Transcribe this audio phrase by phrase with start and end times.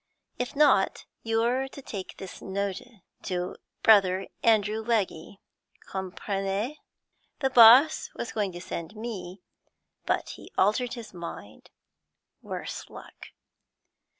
[0.39, 5.37] 'If not, you're to takee this notee to Brother Andrew Leggee,
[5.91, 6.77] comprenez?
[7.41, 9.43] The boss was going to send me,
[10.07, 11.69] but he altered his mind,
[12.41, 13.27] worse luck.'